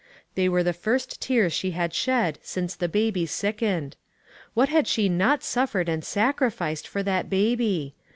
They 0.33 0.49
were 0.49 0.63
the 0.63 0.73
first 0.73 1.21
tears 1.21 1.53
she 1.53 1.73
had 1.77 1.93
shed 1.93 2.39
since 2.41 2.73
the 2.73 2.89
baby 2.89 3.27
sickened 3.27 3.97
What 4.55 4.67
had 4.67 4.87
she 4.87 5.07
not 5.07 5.43
suffered 5.43 5.87
and 5.87 6.03
sacrificed 6.03 6.87
for 6.87 7.03
that 7.03 7.29
baby 7.29 7.93